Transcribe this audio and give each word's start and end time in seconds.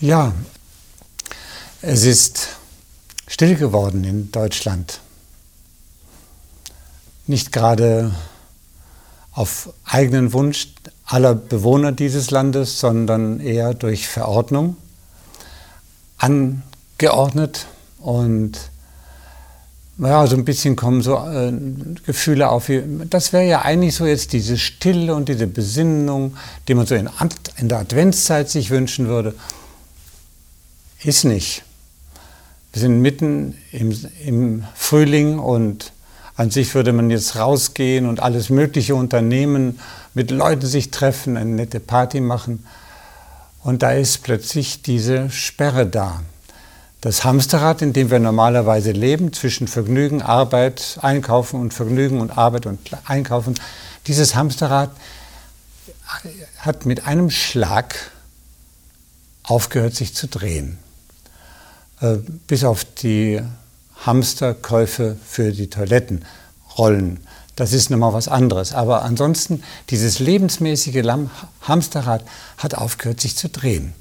Ja, 0.00 0.32
es 1.82 2.04
ist 2.04 2.48
still 3.26 3.54
geworden 3.54 4.02
in 4.04 4.32
Deutschland. 4.32 4.98
Nicht 7.26 7.52
gerade 7.52 8.14
auf 9.32 9.74
eigenen 9.84 10.32
Wunsch 10.32 10.68
aller 11.04 11.34
Bewohner 11.34 11.92
dieses 11.92 12.30
Landes, 12.30 12.80
sondern 12.80 13.40
eher 13.40 13.74
durch 13.74 14.08
Verordnung 14.08 14.78
angeordnet 16.16 17.66
und 17.98 18.58
ja, 19.98 20.26
so 20.26 20.34
ein 20.34 20.46
bisschen 20.46 20.76
kommen 20.76 21.02
so 21.02 21.16
äh, 21.16 21.52
Gefühle 22.06 22.48
auf. 22.48 22.70
Wie, 22.70 22.82
das 23.10 23.34
wäre 23.34 23.44
ja 23.44 23.62
eigentlich 23.62 23.96
so 23.96 24.06
jetzt 24.06 24.32
diese 24.32 24.56
Stille 24.56 25.14
und 25.14 25.28
diese 25.28 25.46
Besinnung, 25.46 26.38
die 26.68 26.74
man 26.74 26.86
so 26.86 26.94
in, 26.94 27.10
in 27.58 27.68
der 27.68 27.80
Adventszeit 27.80 28.48
sich 28.48 28.70
wünschen 28.70 29.08
würde. 29.08 29.34
Ist 31.02 31.24
nicht. 31.24 31.62
Wir 32.72 32.82
sind 32.82 33.00
mitten 33.00 33.56
im, 33.72 33.96
im 34.24 34.64
Frühling 34.74 35.38
und 35.38 35.92
an 36.36 36.50
sich 36.50 36.74
würde 36.74 36.92
man 36.92 37.10
jetzt 37.10 37.36
rausgehen 37.36 38.06
und 38.06 38.20
alles 38.20 38.50
Mögliche 38.50 38.94
unternehmen, 38.94 39.80
mit 40.14 40.30
Leuten 40.30 40.66
sich 40.66 40.90
treffen, 40.90 41.36
eine 41.36 41.50
nette 41.50 41.80
Party 41.80 42.20
machen. 42.20 42.66
Und 43.62 43.82
da 43.82 43.92
ist 43.92 44.22
plötzlich 44.22 44.82
diese 44.82 45.30
Sperre 45.30 45.86
da. 45.86 46.22
Das 47.00 47.24
Hamsterrad, 47.24 47.80
in 47.80 47.94
dem 47.94 48.10
wir 48.10 48.18
normalerweise 48.18 48.92
leben, 48.92 49.32
zwischen 49.32 49.68
Vergnügen, 49.68 50.20
Arbeit, 50.20 50.98
Einkaufen 51.00 51.58
und 51.58 51.72
Vergnügen 51.72 52.20
und 52.20 52.36
Arbeit 52.36 52.66
und 52.66 52.78
Einkaufen, 53.06 53.54
dieses 54.06 54.34
Hamsterrad 54.34 54.90
hat 56.58 56.84
mit 56.84 57.06
einem 57.06 57.30
Schlag 57.30 57.94
aufgehört, 59.42 59.94
sich 59.94 60.14
zu 60.14 60.28
drehen. 60.28 60.78
Äh, 62.00 62.16
bis 62.46 62.64
auf 62.64 62.84
die 62.84 63.40
Hamsterkäufe 64.06 65.16
für 65.26 65.52
die 65.52 65.68
Toilettenrollen. 65.68 67.20
Das 67.56 67.72
ist 67.72 67.90
nochmal 67.90 68.14
was 68.14 68.28
anderes. 68.28 68.72
Aber 68.72 69.02
ansonsten, 69.02 69.62
dieses 69.90 70.18
lebensmäßige 70.18 71.04
Hamsterrad 71.62 72.24
hat 72.56 72.74
aufgehört, 72.74 73.20
sich 73.20 73.36
zu 73.36 73.48
drehen. 73.48 73.92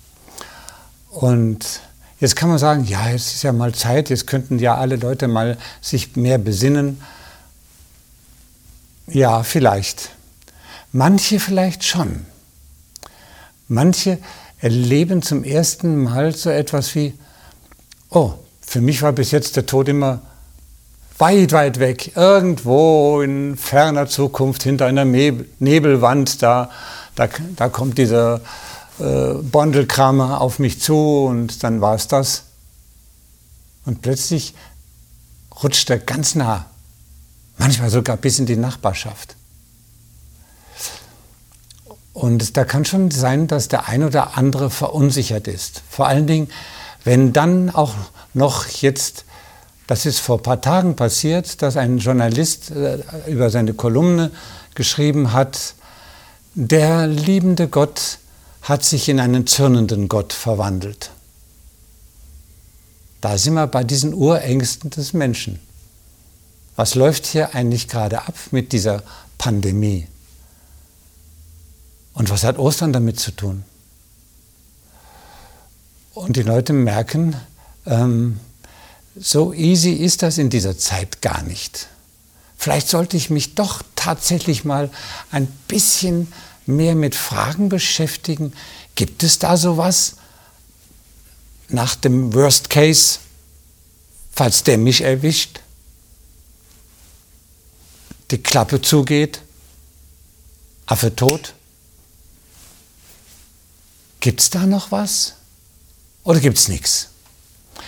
Und 1.09 1.81
Jetzt 2.19 2.35
kann 2.35 2.49
man 2.49 2.57
sagen, 2.57 2.83
ja, 2.83 3.09
jetzt 3.09 3.33
ist 3.35 3.43
ja 3.43 3.53
mal 3.53 3.73
Zeit, 3.73 4.09
jetzt 4.09 4.27
könnten 4.27 4.59
ja 4.59 4.75
alle 4.75 4.97
Leute 4.97 5.29
mal 5.29 5.57
sich 5.79 6.17
mehr 6.17 6.37
besinnen. 6.37 7.01
Ja, 9.07 9.43
vielleicht. 9.43 10.09
Manche 10.91 11.39
vielleicht 11.39 11.85
schon. 11.85 12.25
Manche 13.69 14.17
erleben 14.59 15.21
zum 15.21 15.45
ersten 15.45 16.03
Mal 16.03 16.35
so 16.35 16.49
etwas 16.49 16.93
wie, 16.93 17.13
oh, 18.09 18.33
für 18.61 18.81
mich 18.81 19.01
war 19.01 19.11
bis 19.11 19.31
jetzt 19.31 19.55
der 19.55 19.65
Tod 19.65 19.87
immer 19.87 20.21
weit, 21.17 21.51
weit 21.51 21.79
weg, 21.79 22.15
irgendwo 22.15 23.21
in 23.21 23.57
ferner 23.57 24.07
Zukunft 24.07 24.63
hinter 24.63 24.85
einer 24.85 25.05
Nebelwand, 25.05 26.41
da, 26.41 26.69
da, 27.15 27.27
da 27.55 27.69
kommt 27.69 27.97
dieser 27.97 28.41
äh, 28.99 29.33
Bondelkramer 29.33 30.39
auf 30.39 30.59
mich 30.59 30.81
zu 30.81 31.25
und 31.25 31.63
dann 31.63 31.81
war 31.81 31.95
es 31.95 32.07
das. 32.07 32.43
Und 33.85 34.01
plötzlich 34.01 34.53
rutscht 35.61 35.89
er 35.89 35.99
ganz 35.99 36.35
nah, 36.35 36.65
manchmal 37.57 37.89
sogar 37.89 38.15
bis 38.17 38.39
in 38.39 38.45
die 38.45 38.55
Nachbarschaft. 38.55 39.35
Und 42.13 42.57
da 42.57 42.65
kann 42.65 42.85
schon 42.85 43.11
sein, 43.11 43.47
dass 43.47 43.67
der 43.67 43.87
ein 43.87 44.03
oder 44.03 44.37
andere 44.37 44.69
verunsichert 44.69 45.47
ist. 45.47 45.83
Vor 45.89 46.07
allen 46.07 46.27
Dingen, 46.27 46.49
wenn 47.03 47.33
dann 47.33 47.69
auch 47.69 47.95
noch 48.33 48.67
jetzt, 48.67 49.25
das 49.87 50.05
ist 50.05 50.19
vor 50.19 50.37
ein 50.37 50.43
paar 50.43 50.61
Tagen 50.61 50.95
passiert, 50.95 51.61
dass 51.61 51.77
ein 51.77 51.97
Journalist 51.97 52.71
äh, 52.71 52.99
über 53.27 53.49
seine 53.49 53.73
Kolumne 53.73 54.31
geschrieben 54.75 55.33
hat, 55.33 55.73
der 56.55 57.07
liebende 57.07 57.67
Gott 57.67 58.19
hat 58.61 58.83
sich 58.83 59.09
in 59.09 59.19
einen 59.19 59.47
zürnenden 59.47 60.09
Gott 60.09 60.33
verwandelt. 60.33 61.11
Da 63.21 63.37
sind 63.37 63.53
wir 63.53 63.67
bei 63.67 63.83
diesen 63.83 64.13
Urängsten 64.13 64.89
des 64.89 65.13
Menschen. 65.13 65.59
Was 66.75 66.95
läuft 66.95 67.25
hier 67.25 67.55
eigentlich 67.55 67.87
gerade 67.87 68.21
ab 68.21 68.35
mit 68.51 68.71
dieser 68.71 69.03
Pandemie? 69.37 70.07
Und 72.13 72.29
was 72.29 72.43
hat 72.43 72.57
Ostern 72.57 72.93
damit 72.93 73.19
zu 73.19 73.31
tun? 73.31 73.63
Und 76.19 76.35
die 76.35 76.41
Leute 76.41 76.73
merken, 76.73 77.33
ähm, 77.85 78.41
so 79.15 79.53
easy 79.53 79.93
ist 79.93 80.21
das 80.21 80.37
in 80.37 80.49
dieser 80.49 80.77
Zeit 80.77 81.21
gar 81.21 81.43
nicht. 81.43 81.87
Vielleicht 82.57 82.89
sollte 82.89 83.15
ich 83.15 83.29
mich 83.29 83.55
doch 83.55 83.83
tatsächlich 83.95 84.65
mal 84.65 84.91
ein 85.31 85.47
bisschen 85.69 86.29
mehr 86.65 86.93
mit 86.93 87.15
Fragen 87.15 87.69
beschäftigen. 87.69 88.51
Gibt 88.95 89.23
es 89.23 89.39
da 89.39 89.55
sowas? 89.55 90.15
Nach 91.69 91.95
dem 91.95 92.33
Worst 92.33 92.69
Case, 92.69 93.19
falls 94.33 94.63
der 94.63 94.77
mich 94.77 94.99
erwischt, 94.99 95.61
die 98.31 98.39
Klappe 98.39 98.81
zugeht, 98.81 99.39
Affe 100.85 101.15
tot? 101.15 101.53
Gibt 104.19 104.41
es 104.41 104.49
da 104.49 104.65
noch 104.65 104.91
was? 104.91 105.38
Oder 106.29 106.39
gibt 106.41 106.57
es 106.59 106.67
nichts? 106.67 107.09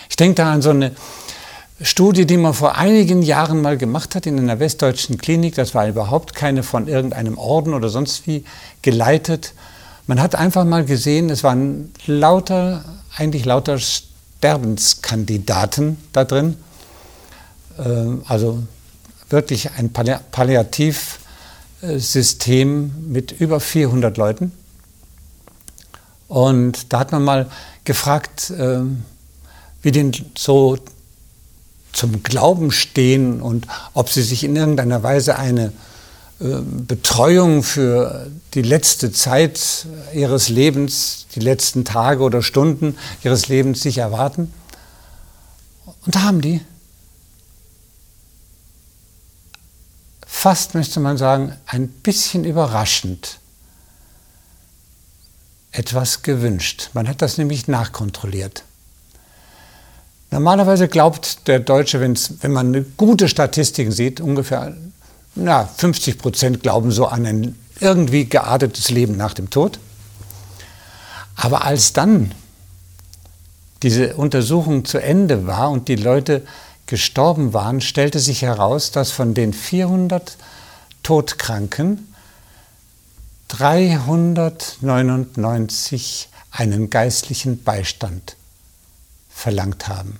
Ich 0.09 0.15
denke 0.15 0.33
da 0.33 0.51
an 0.51 0.63
so 0.63 0.71
eine 0.71 0.93
Studie, 1.79 2.25
die 2.25 2.37
man 2.37 2.55
vor 2.55 2.75
einigen 2.75 3.21
Jahren 3.21 3.61
mal 3.61 3.77
gemacht 3.77 4.15
hat 4.15 4.25
in 4.25 4.39
einer 4.39 4.59
westdeutschen 4.59 5.19
Klinik. 5.19 5.53
Das 5.53 5.75
war 5.75 5.87
überhaupt 5.87 6.33
keine 6.33 6.63
von 6.63 6.87
irgendeinem 6.87 7.37
Orden 7.37 7.75
oder 7.75 7.89
sonst 7.89 8.25
wie 8.25 8.43
geleitet. 8.81 9.53
Man 10.07 10.19
hat 10.19 10.33
einfach 10.33 10.65
mal 10.65 10.85
gesehen, 10.85 11.29
es 11.29 11.43
waren 11.43 11.93
lauter, 12.07 12.83
eigentlich 13.15 13.45
lauter 13.45 13.77
Sterbenskandidaten 13.77 15.97
da 16.11 16.23
drin. 16.23 16.57
Ähm, 17.77 18.23
also 18.27 18.63
wirklich 19.29 19.69
ein 19.77 19.93
Palliativsystem 19.93 22.91
mit 23.07 23.33
über 23.33 23.59
400 23.59 24.17
Leuten. 24.17 24.51
Und 26.31 26.93
da 26.93 26.99
hat 26.99 27.11
man 27.11 27.25
mal 27.25 27.51
gefragt, 27.83 28.53
ähm, 28.57 29.03
wie 29.81 29.91
denn 29.91 30.13
so 30.37 30.77
zum 31.91 32.23
Glauben 32.23 32.71
stehen 32.71 33.41
und 33.41 33.67
ob 33.93 34.07
sie 34.07 34.21
sich 34.21 34.45
in 34.45 34.55
irgendeiner 34.55 35.03
Weise 35.03 35.37
eine 35.37 35.73
äh, 36.39 36.61
Betreuung 36.87 37.63
für 37.63 38.31
die 38.53 38.61
letzte 38.61 39.11
Zeit 39.11 39.85
ihres 40.13 40.47
Lebens, 40.47 41.25
die 41.35 41.41
letzten 41.41 41.83
Tage 41.83 42.23
oder 42.23 42.41
Stunden 42.41 42.97
ihres 43.25 43.49
Lebens 43.49 43.81
sich 43.81 43.97
erwarten. 43.97 44.53
Und 46.05 46.15
da 46.15 46.21
haben 46.21 46.39
die 46.39 46.61
fast, 50.25 50.75
müsste 50.75 51.01
man 51.01 51.17
sagen, 51.17 51.57
ein 51.65 51.89
bisschen 51.89 52.45
überraschend 52.45 53.40
etwas 55.71 56.21
gewünscht. 56.21 56.89
Man 56.93 57.07
hat 57.07 57.21
das 57.21 57.37
nämlich 57.37 57.67
nachkontrolliert. 57.67 58.63
Normalerweise 60.31 60.87
glaubt 60.87 61.47
der 61.47 61.59
Deutsche, 61.59 61.99
wenn 61.99 62.51
man 62.51 62.93
gute 62.95 63.27
Statistiken 63.27 63.91
sieht, 63.91 64.21
ungefähr 64.21 64.75
na, 65.35 65.65
50 65.65 66.17
Prozent 66.17 66.63
glauben 66.63 66.91
so 66.91 67.05
an 67.05 67.25
ein 67.25 67.57
irgendwie 67.79 68.25
geartetes 68.25 68.89
Leben 68.89 69.17
nach 69.17 69.33
dem 69.33 69.49
Tod. 69.49 69.79
Aber 71.35 71.65
als 71.65 71.93
dann 71.93 72.33
diese 73.83 74.15
Untersuchung 74.15 74.85
zu 74.85 74.99
Ende 74.99 75.47
war 75.47 75.71
und 75.71 75.87
die 75.87 75.95
Leute 75.95 76.43
gestorben 76.85 77.53
waren, 77.53 77.81
stellte 77.81 78.19
sich 78.19 78.41
heraus, 78.41 78.91
dass 78.91 79.11
von 79.11 79.33
den 79.33 79.53
400 79.53 80.37
Todkranken 81.03 82.10
399 83.51 86.29
einen 86.51 86.89
geistlichen 86.89 87.63
Beistand 87.63 88.37
verlangt 89.29 89.87
haben. 89.89 90.19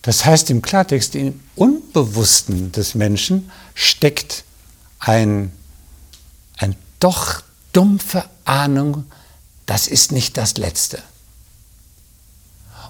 Das 0.00 0.24
heißt 0.24 0.48
im 0.50 0.62
Klartext, 0.62 1.14
im 1.16 1.38
Unbewussten 1.54 2.72
des 2.72 2.94
Menschen 2.94 3.50
steckt 3.74 4.44
ein, 4.98 5.52
ein 6.56 6.76
doch 6.98 7.42
dumpfe 7.74 8.24
Ahnung, 8.46 9.04
das 9.66 9.86
ist 9.86 10.12
nicht 10.12 10.38
das 10.38 10.56
Letzte. 10.56 11.02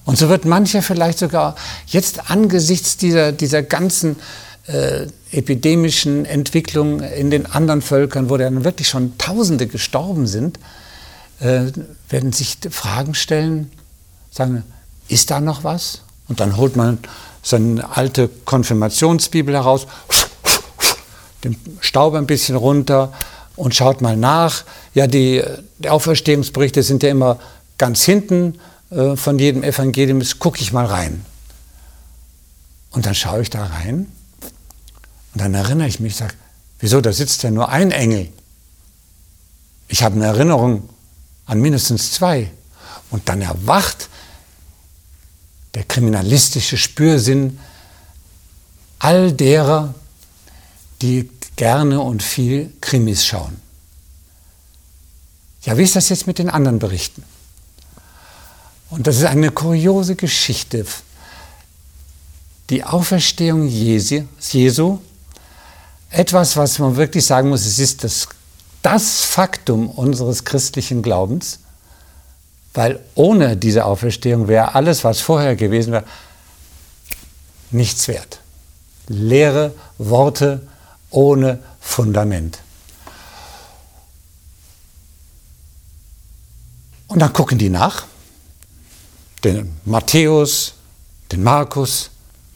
Und 0.05 0.17
so 0.17 0.29
wird 0.29 0.45
mancher 0.45 0.83
vielleicht 0.83 1.19
sogar 1.19 1.57
jetzt 1.87 2.31
angesichts 2.31 2.99
dieser, 2.99 3.33
dieser 3.33 3.63
ganzen 3.63 4.17
äh, 4.67 5.07
epidemischen 5.31 6.25
Entwicklung 6.25 7.01
in 7.01 7.31
den 7.31 7.47
anderen 7.47 7.83
Völkern, 7.83 8.31
wo 8.31 8.37
dann 8.37 8.65
wirklich 8.65 8.89
schon 8.89 9.19
Tausende 9.19 9.67
gestorben 9.67 10.27
sind, 10.27 10.59
äh, 11.41 11.67
werden 12.09 12.33
sich 12.33 12.59
Fragen 12.71 13.15
stellen, 13.15 13.71
sagen, 14.31 14.65
ist 15.09 15.31
da 15.31 15.41
noch 15.41 15.65
was? 15.65 16.03
Und 16.29 16.41
dann 16.41 16.57
holt 16.57 16.77
man 16.77 16.99
seine 17.43 17.95
alte 17.95 18.31
Konfirmationsbibel 18.47 19.55
heraus, 19.55 19.87
den 21.43 21.57
Staub 21.81 22.15
ein 22.15 22.27
bisschen 22.27 22.57
runter 22.57 23.13
und 23.57 23.75
schaut 23.75 24.01
mal 24.01 24.17
nach. 24.17 24.65
Ja, 24.95 25.07
die, 25.07 25.43
die 25.79 25.91
Auferstehungsberichte 25.91 26.83
sind 26.83 27.03
ja 27.03 27.11
immer 27.11 27.39
ganz 27.77 28.05
hinten 28.05 28.59
äh, 28.91 29.15
von 29.17 29.39
jedem 29.39 29.63
Evangelium. 29.63 30.23
Gucke 30.39 30.61
ich 30.63 30.73
mal 30.73 30.87
rein. 30.87 31.23
Und 32.93 33.05
dann 33.05 33.15
schaue 33.15 33.43
ich 33.43 33.51
da 33.51 33.67
rein 33.67 34.07
und 35.35 35.41
dann 35.41 35.55
erinnere 35.55 35.89
ich 35.89 35.99
mich, 35.99 36.15
sage, 36.15 36.35
wieso, 36.79 37.01
da 37.01 37.13
sitzt 37.13 37.43
ja 37.43 37.51
nur 37.51 37.69
ein 37.69 37.91
Engel. 37.91 38.29
Ich 39.89 40.05
habe 40.05 40.15
eine 40.15 40.27
Erinnerung 40.27 40.89
an 41.45 41.61
mindestens 41.61 42.13
zwei. 42.13 42.51
Und 43.11 43.29
dann 43.29 43.43
erwacht 43.43 44.09
der 45.75 45.83
kriminalistische 45.85 46.79
Spürsinn 46.79 47.59
all 49.01 49.33
derer, 49.33 49.95
die 51.03 51.29
gerne 51.57 52.01
und 52.01 52.23
viel 52.23 52.73
Krimis 52.81 53.27
schauen. 53.27 53.61
Ja, 55.63 55.77
wie 55.77 55.83
ist 55.83 55.97
das 55.97 56.11
jetzt 56.11 56.29
mit 56.29 56.39
den 56.39 56.49
anderen 56.49 56.79
Berichten? 56.79 57.25
Und 58.91 59.09
das 59.09 59.17
ist 59.17 59.25
eine 59.25 59.51
kuriose 59.51 60.15
Geschichte. 60.15 60.87
Die 62.71 62.85
Auferstehung 62.85 63.67
Jesu, 63.67 65.01
etwas, 66.15 66.57
was 66.57 66.79
man 66.79 66.97
wirklich 66.97 67.27
sagen 67.27 67.49
muss, 67.49 67.67
es 67.67 67.79
ist 67.79 68.05
das, 68.05 68.29
das 68.83 69.23
Faktum 69.23 69.91
unseres 69.91 70.45
christlichen 70.45 71.03
Glaubens, 71.03 71.59
weil 72.73 73.01
ohne 73.15 73.57
diese 73.57 73.85
Auferstehung 73.85 74.49
wäre 74.49 74.75
alles, 74.75 75.05
was 75.05 75.21
vorher 75.21 75.57
gewesen 75.57 75.93
wäre, 75.93 76.05
nichts 77.71 78.09
wert. 78.09 78.41
Leere 79.09 79.75
Worte 79.99 80.67
ohne 81.11 81.59
Fundament. 81.81 82.59
Und 87.09 87.21
dann 87.21 87.33
gucken 87.33 87.59
die 87.59 87.69
nach, 87.69 88.07
den 89.45 89.77
Matthäus, 89.85 90.75
den 91.31 91.43
Markus, 91.43 92.11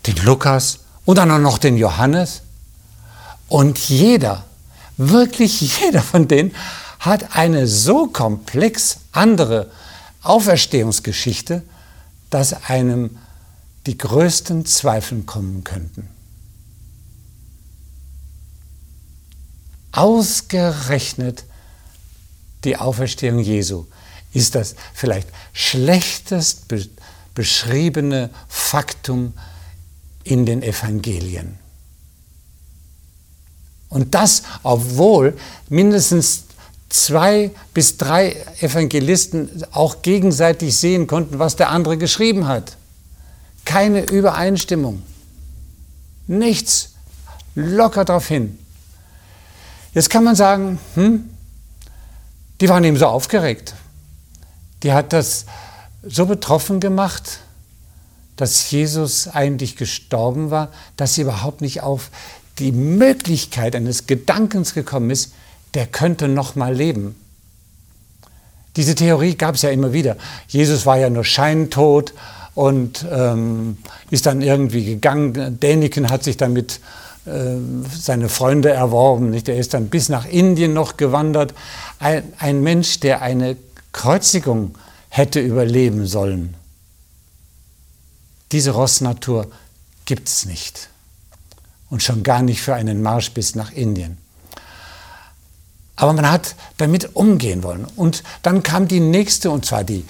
den 0.07 0.17
Lukas 0.25 0.81
und 1.05 1.19
dann 1.19 1.31
auch 1.31 1.39
noch 1.39 1.59
den 1.59 1.77
Johannes. 1.77 2.43
Und 3.49 3.79
jeder, 3.79 4.45
wirklich 4.97 5.81
jeder 5.81 6.03
von 6.03 6.29
denen 6.29 6.55
hat 7.01 7.37
eine 7.37 7.67
so 7.67 8.07
komplex 8.07 9.01
andere 9.13 9.71
Auferstehungsgeschichte, 10.23 11.63
dass 12.31 12.65
einem 12.69 13.19
die 13.87 13.97
größten 13.97 14.67
Zweifel 14.67 15.23
kommen 15.23 15.65
könnten. 15.65 16.09
Ausgerechnet 19.93 21.45
die 22.65 22.77
Auferstehung 22.77 23.39
Jesu 23.39 23.87
ist 24.33 24.55
das 24.55 24.75
vielleicht 24.93 25.29
schlechtest 25.53 26.69
be 26.69 26.87
beschriebene 27.35 28.31
Faktum 28.49 29.33
in 30.25 30.45
den 30.45 30.61
Evangelien. 30.61 31.57
Und 33.89 34.15
das, 34.15 34.43
obwohl 34.63 35.37
mindestens 35.69 36.45
zwei 36.89 37.51
bis 37.75 37.97
drei 37.97 38.37
Evangelisten 38.61 39.65
auch 39.73 40.03
gegenseitig 40.03 40.77
sehen 40.77 41.07
konnten, 41.07 41.39
was 41.39 41.57
der 41.57 41.71
andere 41.71 41.99
geschrieben 41.99 42.49
hat. 42.49 42.77
Keine 43.65 44.05
Übereinstimmung. 44.11 45.03
Nichts. 46.27 46.91
Locker 47.55 48.05
darauf 48.05 48.29
hin. 48.29 48.59
Jetzt 49.95 50.11
kann 50.11 50.25
man 50.25 50.37
sagen, 50.37 50.79
hm, 50.95 51.29
die 52.61 52.69
waren 52.69 52.85
eben 52.85 52.97
so 52.97 53.07
aufgeregt. 53.07 53.75
Die 54.83 54.93
hat 54.93 55.13
das 55.13 55.47
so 56.03 56.27
betroffen 56.27 56.81
gemacht, 56.81 57.41
dass 58.37 58.71
Jesus 58.71 59.27
eigentlich 59.27 59.77
gestorben 59.77 60.51
war, 60.51 60.71
dass 60.97 61.15
sie 61.15 61.23
überhaupt 61.23 61.61
nicht 61.61 61.83
auf 61.83 62.11
die 62.59 62.73
Möglichkeit 62.73 63.75
eines 63.77 64.07
Gedankens 64.07 64.75
gekommen 64.75 65.11
ist, 65.11 65.33
der 65.75 65.87
könnte 65.87 66.29
noch 66.29 66.55
mal 66.55 66.75
leben. 66.75 67.15
Diese 68.77 68.95
Theorie 68.95 69.35
gab 69.35 69.57
es 69.57 69.63
ja 69.63 69.71
immer 69.71 69.93
wieder. 69.93 70.17
Jesus 70.47 70.87
war 70.87 70.99
ja 70.99 71.11
nur 71.11 71.25
scheintot 71.25 72.15
und 72.55 73.05
ähm, 73.11 73.79
ist 74.11 74.27
dann 74.27 74.41
irgendwie 74.41 74.85
gegangen. 74.85 75.59
Däniken 75.61 76.11
hat 76.11 76.23
sich 76.23 76.37
damit 76.37 76.81
äh, 77.27 77.57
seine 77.97 78.29
Freunde 78.29 78.71
erworben. 78.71 79.31
Nicht? 79.31 79.49
Er 79.49 79.59
ist 79.59 79.75
dann 79.75 79.89
bis 79.89 80.09
nach 80.09 80.27
Indien 80.27 80.75
noch 80.75 80.97
gewandert. 80.97 81.55
Ein, 81.99 82.23
ein 82.39 82.63
Mensch, 82.63 83.01
der 83.01 83.23
eine 83.23 83.57
Kreuzigung 83.93 84.75
hätte 85.09 85.41
überleben 85.41 86.07
sollen. 86.07 86.55
Diese 88.53 88.71
Rossnatur 88.71 89.49
gibt 90.05 90.29
es 90.29 90.47
nicht. 90.47 90.89
Und 91.91 92.03
schon 92.03 92.23
gar 92.23 92.43
nicht 92.43 92.61
für 92.61 92.75
einen 92.75 93.03
Marsch 93.03 93.31
bis 93.33 93.55
nach 93.55 93.73
Indien. 93.73 94.19
Aber 95.97 96.13
man 96.13 96.31
hat 96.31 96.55
damit 96.77 97.17
umgehen 97.17 97.63
wollen. 97.63 97.85
Und 97.97 98.23
dann 98.43 98.63
kam 98.63 98.87
die 98.87 99.01
nächste, 99.01 99.51
und 99.51 99.65
zwar 99.65 99.85
die 99.85 100.05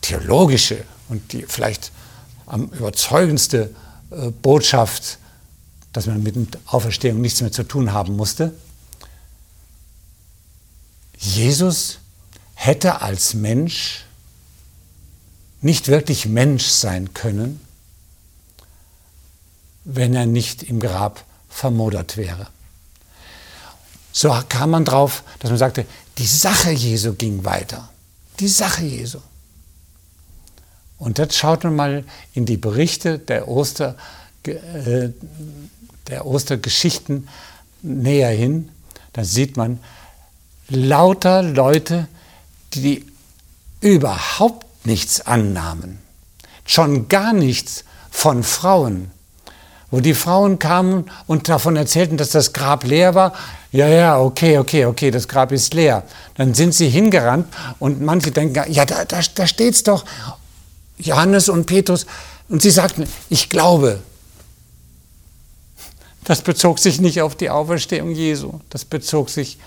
theologische 0.00 0.84
und 1.08 1.32
die 1.32 1.42
vielleicht 1.42 1.92
am 2.46 2.66
überzeugendste 2.66 3.74
äh, 4.10 4.30
Botschaft, 4.30 5.18
dass 5.92 6.06
man 6.06 6.22
mit 6.22 6.36
Auferstehung 6.66 7.20
nichts 7.20 7.40
mehr 7.40 7.52
zu 7.52 7.64
tun 7.64 7.92
haben 7.92 8.16
musste. 8.16 8.54
Jesus 11.18 11.98
hätte 12.54 13.02
als 13.02 13.34
Mensch 13.34 14.04
nicht 15.60 15.88
wirklich 15.88 16.26
Mensch 16.26 16.66
sein 16.66 17.12
können, 17.14 17.60
wenn 19.86 20.14
er 20.14 20.26
nicht 20.26 20.64
im 20.64 20.80
Grab 20.80 21.24
vermodert 21.48 22.16
wäre. 22.16 22.48
So 24.12 24.36
kam 24.48 24.70
man 24.70 24.84
drauf, 24.84 25.22
dass 25.38 25.50
man 25.50 25.58
sagte, 25.58 25.86
die 26.18 26.26
Sache 26.26 26.70
Jesu 26.70 27.14
ging 27.14 27.44
weiter. 27.44 27.88
Die 28.40 28.48
Sache 28.48 28.84
Jesu. 28.84 29.20
Und 30.98 31.18
jetzt 31.18 31.36
schaut 31.36 31.64
man 31.64 31.76
mal 31.76 32.04
in 32.34 32.46
die 32.46 32.56
Berichte 32.56 33.18
der, 33.18 33.48
Oster, 33.48 33.96
äh, 34.44 35.10
der 36.08 36.26
Ostergeschichten 36.26 37.28
näher 37.82 38.30
hin. 38.30 38.70
Da 39.12 39.24
sieht 39.24 39.56
man 39.56 39.78
lauter 40.68 41.42
Leute, 41.42 42.08
die 42.74 43.06
überhaupt 43.80 44.86
nichts 44.86 45.20
annahmen. 45.20 45.98
Schon 46.64 47.08
gar 47.08 47.32
nichts 47.32 47.84
von 48.10 48.42
Frauen 48.42 49.12
wo 49.90 50.00
die 50.00 50.14
Frauen 50.14 50.58
kamen 50.58 51.04
und 51.26 51.48
davon 51.48 51.76
erzählten, 51.76 52.16
dass 52.16 52.30
das 52.30 52.52
Grab 52.52 52.84
leer 52.84 53.14
war. 53.14 53.34
Ja, 53.72 53.88
ja, 53.88 54.18
okay, 54.18 54.58
okay, 54.58 54.86
okay, 54.86 55.10
das 55.10 55.28
Grab 55.28 55.52
ist 55.52 55.74
leer. 55.74 56.02
Dann 56.34 56.54
sind 56.54 56.74
sie 56.74 56.88
hingerannt 56.88 57.46
und 57.78 58.00
manche 58.00 58.30
denken, 58.30 58.72
ja, 58.72 58.84
da, 58.84 59.04
da, 59.04 59.20
da 59.34 59.46
steht's 59.46 59.82
doch. 59.82 60.04
Johannes 60.98 61.48
und 61.48 61.66
Petrus. 61.66 62.06
Und 62.48 62.62
sie 62.62 62.70
sagten, 62.70 63.06
ich 63.28 63.48
glaube. 63.48 64.00
Das 66.24 66.42
bezog 66.42 66.80
sich 66.80 67.00
nicht 67.00 67.22
auf 67.22 67.36
die 67.36 67.50
Auferstehung 67.50 68.10
Jesu. 68.10 68.60
Das 68.70 68.84
bezog 68.84 69.30
sich 69.30 69.58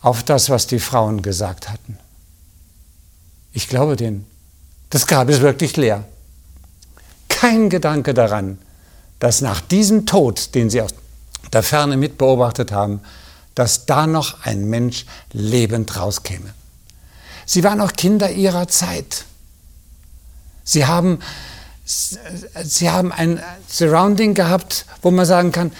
auf 0.00 0.22
das, 0.22 0.48
was 0.48 0.68
die 0.68 0.78
Frauen 0.78 1.22
gesagt 1.22 1.68
hatten. 1.68 1.98
Ich 3.52 3.68
glaube 3.68 3.96
denen. 3.96 4.26
Das 4.90 5.06
Grab 5.08 5.28
ist 5.28 5.40
wirklich 5.40 5.76
leer. 5.76 6.04
Kein 7.28 7.68
Gedanke 7.68 8.14
daran, 8.14 8.58
dass 9.18 9.40
nach 9.40 9.60
diesem 9.60 10.06
Tod, 10.06 10.54
den 10.54 10.70
sie 10.70 10.82
aus 10.82 10.94
der 11.52 11.62
Ferne 11.62 11.96
mitbeobachtet 11.96 12.72
haben, 12.72 13.00
dass 13.54 13.86
da 13.86 14.06
noch 14.06 14.44
ein 14.44 14.66
Mensch 14.66 15.06
lebend 15.32 15.96
rauskäme. 15.96 16.52
Sie 17.46 17.64
waren 17.64 17.80
auch 17.80 17.92
Kinder 17.92 18.30
ihrer 18.30 18.68
Zeit. 18.68 19.24
Sie 20.64 20.84
haben, 20.84 21.20
sie 21.84 22.90
haben 22.90 23.12
ein 23.12 23.40
Surrounding 23.68 24.34
gehabt, 24.34 24.84
wo 25.00 25.10
man 25.10 25.24
sagen 25.24 25.52
kann, 25.52 25.72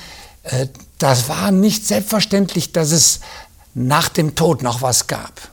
äh, 0.45 0.69
das 0.99 1.28
war 1.28 1.50
nicht 1.50 1.87
selbstverständlich, 1.87 2.73
dass 2.73 2.93
es 2.93 3.21
nach 3.75 4.09
dem 4.09 4.35
Tod 4.35 4.62
noch 4.62 4.81
was 4.81 5.09
gab. 5.09 5.50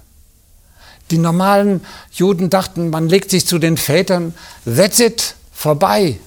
Die 1.11 1.17
normalen 1.17 1.85
Juden 2.11 2.49
dachten, 2.49 2.89
man 2.89 3.09
legt 3.09 3.29
sich 3.29 3.45
zu 3.45 3.59
den 3.59 3.75
Vätern, 3.75 4.33
that's 4.65 4.99
it, 4.99 5.35
vorbei, 5.51 6.19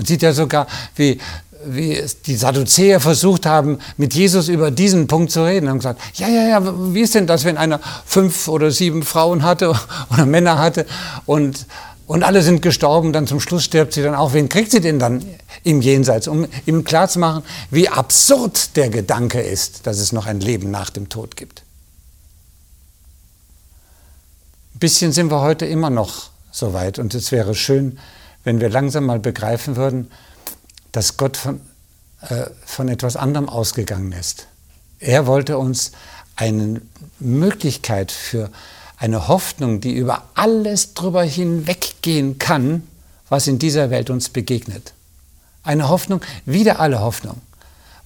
man 0.00 0.06
sieht 0.06 0.22
ja 0.22 0.32
sogar, 0.32 0.66
wie 0.96 1.20
wie 1.62 2.02
die 2.24 2.36
Sadduzäer 2.36 3.00
versucht 3.00 3.44
haben, 3.44 3.80
mit 3.98 4.14
Jesus 4.14 4.48
über 4.48 4.70
diesen 4.70 5.08
Punkt 5.08 5.30
zu 5.30 5.44
reden, 5.44 5.68
haben 5.68 5.76
gesagt, 5.76 6.00
ja, 6.14 6.26
ja, 6.26 6.48
ja, 6.48 6.94
wie 6.94 7.02
ist 7.02 7.14
denn 7.14 7.26
das, 7.26 7.44
wenn 7.44 7.58
einer 7.58 7.80
fünf 8.06 8.48
oder 8.48 8.70
sieben 8.70 9.02
Frauen 9.02 9.42
hatte 9.42 9.68
oder 10.10 10.24
Männer 10.24 10.56
hatte 10.56 10.86
und, 11.26 11.66
und 12.06 12.22
alle 12.22 12.40
sind 12.40 12.62
gestorben, 12.62 13.12
dann 13.12 13.26
zum 13.26 13.40
Schluss 13.40 13.64
stirbt 13.64 13.92
sie 13.92 14.00
dann 14.02 14.14
auch. 14.14 14.32
Wen 14.32 14.48
kriegt 14.48 14.70
sie 14.70 14.80
denn 14.80 14.98
dann 14.98 15.22
im 15.62 15.82
Jenseits? 15.82 16.28
Um 16.28 16.46
ihm 16.64 16.82
klarzumachen, 16.82 17.42
wie 17.70 17.90
absurd 17.90 18.74
der 18.76 18.88
Gedanke 18.88 19.42
ist, 19.42 19.86
dass 19.86 19.98
es 19.98 20.12
noch 20.12 20.24
ein 20.24 20.40
Leben 20.40 20.70
nach 20.70 20.88
dem 20.88 21.10
Tod 21.10 21.36
gibt. 21.36 21.62
Ein 24.76 24.78
bisschen 24.78 25.12
sind 25.12 25.30
wir 25.30 25.42
heute 25.42 25.66
immer 25.66 25.90
noch 25.90 26.30
so 26.50 26.72
weit 26.72 26.98
und 26.98 27.14
es 27.14 27.32
wäre 27.32 27.54
schön, 27.54 27.98
wenn 28.44 28.60
wir 28.60 28.68
langsam 28.68 29.06
mal 29.06 29.18
begreifen 29.18 29.76
würden, 29.76 30.10
dass 30.92 31.16
Gott 31.16 31.36
von, 31.36 31.60
äh, 32.22 32.46
von 32.64 32.88
etwas 32.88 33.16
anderem 33.16 33.48
ausgegangen 33.48 34.12
ist. 34.12 34.46
Er 34.98 35.26
wollte 35.26 35.58
uns 35.58 35.92
eine 36.36 36.80
Möglichkeit 37.18 38.12
für 38.12 38.50
eine 38.96 39.28
Hoffnung, 39.28 39.80
die 39.80 39.94
über 39.94 40.24
alles 40.34 40.94
drüber 40.94 41.22
hinweggehen 41.22 42.38
kann, 42.38 42.82
was 43.28 43.46
in 43.46 43.58
dieser 43.58 43.90
Welt 43.90 44.10
uns 44.10 44.28
begegnet. 44.28 44.92
Eine 45.62 45.88
Hoffnung, 45.88 46.20
wieder 46.44 46.80
alle 46.80 47.00
Hoffnung. 47.00 47.40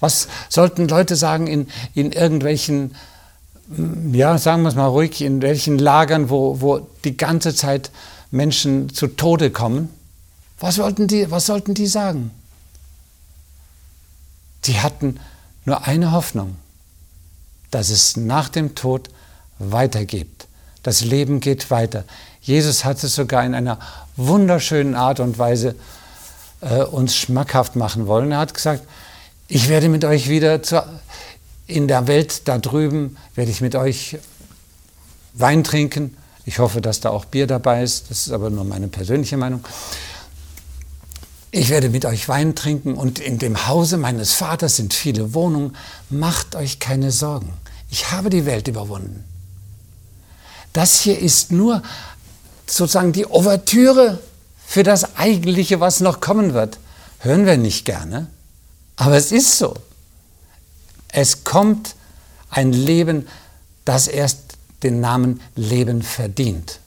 Was 0.00 0.28
sollten 0.48 0.86
Leute 0.86 1.16
sagen 1.16 1.46
in, 1.46 1.68
in 1.94 2.12
irgendwelchen, 2.12 2.94
ja, 4.12 4.36
sagen 4.38 4.62
wir 4.62 4.68
es 4.68 4.74
mal 4.74 4.86
ruhig, 4.86 5.22
in 5.22 5.40
welchen 5.42 5.78
Lagern, 5.78 6.30
wo, 6.30 6.60
wo 6.60 6.86
die 7.04 7.16
ganze 7.16 7.54
Zeit 7.54 7.90
Menschen 8.30 8.92
zu 8.92 9.06
Tode 9.08 9.50
kommen? 9.50 9.88
Was, 10.58 10.78
wollten 10.78 11.06
die, 11.06 11.30
was 11.30 11.46
sollten 11.46 11.74
die 11.74 11.86
sagen? 11.86 12.30
Die 14.64 14.80
hatten 14.80 15.20
nur 15.64 15.86
eine 15.86 16.12
Hoffnung, 16.12 16.56
dass 17.70 17.90
es 17.90 18.16
nach 18.16 18.48
dem 18.48 18.74
Tod 18.74 19.10
weitergeht. 19.58 20.46
Das 20.82 21.02
Leben 21.02 21.40
geht 21.40 21.70
weiter. 21.70 22.04
Jesus 22.40 22.84
hat 22.84 23.02
es 23.02 23.14
sogar 23.14 23.44
in 23.44 23.54
einer 23.54 23.78
wunderschönen 24.16 24.94
Art 24.94 25.20
und 25.20 25.38
Weise 25.38 25.74
äh, 26.60 26.82
uns 26.82 27.16
schmackhaft 27.16 27.76
machen 27.76 28.06
wollen. 28.06 28.32
Er 28.32 28.38
hat 28.38 28.54
gesagt, 28.54 28.82
ich 29.48 29.68
werde 29.68 29.88
mit 29.88 30.04
euch 30.04 30.28
wieder 30.28 30.62
zu, 30.62 30.82
in 31.66 31.88
der 31.88 32.06
Welt 32.06 32.46
da 32.48 32.58
drüben, 32.58 33.16
werde 33.34 33.50
ich 33.50 33.60
mit 33.60 33.74
euch 33.74 34.18
Wein 35.32 35.64
trinken. 35.64 36.16
Ich 36.44 36.58
hoffe, 36.58 36.80
dass 36.80 37.00
da 37.00 37.10
auch 37.10 37.24
Bier 37.24 37.46
dabei 37.46 37.82
ist. 37.82 38.10
Das 38.10 38.26
ist 38.26 38.32
aber 38.32 38.50
nur 38.50 38.64
meine 38.64 38.88
persönliche 38.88 39.36
Meinung 39.36 39.64
ich 41.54 41.68
werde 41.68 41.88
mit 41.88 42.04
euch 42.04 42.28
Wein 42.28 42.56
trinken 42.56 42.94
und 42.94 43.20
in 43.20 43.38
dem 43.38 43.68
Hause 43.68 43.96
meines 43.96 44.32
Vaters 44.32 44.74
sind 44.74 44.92
viele 44.92 45.34
Wohnungen. 45.34 45.76
Macht 46.10 46.56
euch 46.56 46.80
keine 46.80 47.12
Sorgen. 47.12 47.52
Ich 47.90 48.10
habe 48.10 48.28
die 48.28 48.44
Welt 48.44 48.66
überwunden. 48.66 49.22
Das 50.72 51.00
hier 51.00 51.16
ist 51.16 51.52
nur 51.52 51.80
sozusagen 52.66 53.12
die 53.12 53.26
Ouvertüre 53.26 54.18
für 54.66 54.82
das 54.82 55.16
Eigentliche, 55.16 55.78
was 55.78 56.00
noch 56.00 56.20
kommen 56.20 56.54
wird. 56.54 56.78
Hören 57.20 57.46
wir 57.46 57.56
nicht 57.56 57.84
gerne, 57.84 58.26
aber 58.96 59.16
es 59.16 59.30
ist 59.30 59.56
so. 59.56 59.74
Es 61.12 61.44
kommt 61.44 61.94
ein 62.50 62.72
Leben, 62.72 63.28
das 63.84 64.08
erst 64.08 64.40
den 64.82 65.00
Namen 65.00 65.40
Leben 65.54 66.02
verdient. 66.02 66.80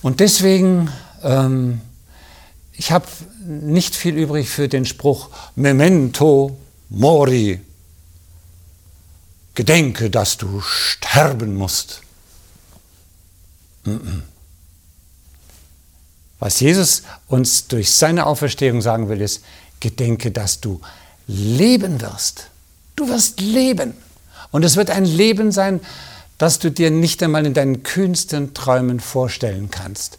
Und 0.00 0.20
deswegen 0.20 0.90
ähm, 1.22 1.82
ich 2.76 2.92
habe 2.92 3.06
nicht 3.44 3.94
viel 3.94 4.16
übrig 4.16 4.48
für 4.48 4.68
den 4.68 4.84
Spruch 4.84 5.30
Memento 5.54 6.56
Mori. 6.88 7.60
Gedenke, 9.54 10.10
dass 10.10 10.36
du 10.36 10.60
sterben 10.60 11.54
musst. 11.54 12.02
Was 16.40 16.60
Jesus 16.60 17.02
uns 17.28 17.68
durch 17.68 17.92
seine 17.92 18.26
Auferstehung 18.26 18.82
sagen 18.82 19.08
will, 19.08 19.20
ist, 19.20 19.44
gedenke, 19.78 20.32
dass 20.32 20.60
du 20.60 20.80
leben 21.28 22.00
wirst. 22.00 22.50
Du 22.96 23.08
wirst 23.08 23.40
leben. 23.40 23.94
Und 24.50 24.64
es 24.64 24.76
wird 24.76 24.90
ein 24.90 25.04
Leben 25.04 25.52
sein, 25.52 25.80
das 26.38 26.58
du 26.58 26.70
dir 26.70 26.90
nicht 26.90 27.22
einmal 27.22 27.46
in 27.46 27.54
deinen 27.54 27.84
kühnsten 27.84 28.54
Träumen 28.54 28.98
vorstellen 28.98 29.70
kannst. 29.70 30.18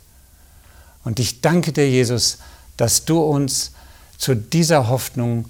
Und 1.05 1.19
ich 1.19 1.39
danke 1.39 1.71
dir, 1.71 1.89
Jesus, 1.89 2.39
dass 2.75 3.05
du 3.05 3.21
uns 3.21 3.71
zu 4.17 4.35
dieser 4.35 4.89
Hoffnung 4.89 5.45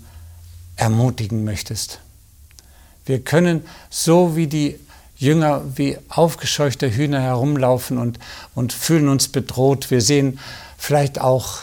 ermutigen 0.75 1.43
möchtest. 1.43 1.99
Wir 3.05 3.21
können 3.21 3.65
so 3.89 4.35
wie 4.35 4.47
die 4.47 4.79
Jünger 5.17 5.63
wie 5.75 5.97
aufgescheuchte 6.09 6.93
Hühner 6.93 7.21
herumlaufen 7.21 7.97
und, 7.97 8.19
und 8.53 8.73
fühlen 8.73 9.07
uns 9.07 9.29
bedroht. 9.29 9.89
Wir 9.89 10.01
sehen 10.01 10.39
vielleicht 10.77 11.21
auch 11.21 11.59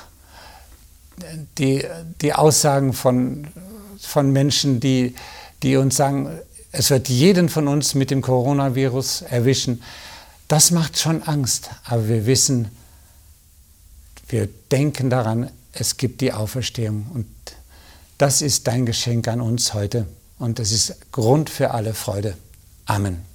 die, 1.59 1.85
die 2.23 2.33
Aussagen 2.33 2.95
von, 2.95 3.47
von 4.01 4.33
Menschen, 4.33 4.81
die, 4.81 5.15
die 5.63 5.77
uns 5.77 5.97
sagen, 5.97 6.31
es 6.71 6.89
wird 6.89 7.11
jeden 7.11 7.51
von 7.51 7.69
uns 7.69 7.95
mit 7.95 8.11
dem 8.11 8.23
Coronavirus 8.23 9.23
erwischen. 9.23 9.83
Das 10.49 10.71
macht 10.71 10.99
schon 10.99 11.23
Angst, 11.23 11.71
aber 11.85 12.09
wir 12.09 12.25
wissen, 12.25 12.71
wir 14.33 14.49
denken 14.71 15.11
daran, 15.11 15.51
es 15.73 15.97
gibt 15.97 16.21
die 16.21 16.33
Auferstehung. 16.33 17.07
Und 17.15 17.27
das 18.19 18.43
ist 18.43 18.67
dein 18.67 18.87
Geschenk 18.87 19.29
an 19.29 19.41
uns 19.41 19.75
heute. 19.75 20.07
Und 20.39 20.59
das 20.59 20.73
ist 20.73 21.13
Grund 21.13 21.51
für 21.51 21.73
alle 21.73 21.95
Freude. 21.95 22.37
Amen. 22.87 23.32